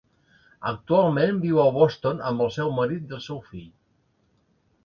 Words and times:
Actualment 0.69 1.37
viu 1.43 1.59
a 1.63 1.67
Boston 1.77 2.25
amb 2.31 2.45
el 2.47 2.51
seu 2.57 2.73
marit 2.81 3.05
i 3.15 3.19
el 3.19 3.25
seu 3.27 3.47
fill. 3.51 3.71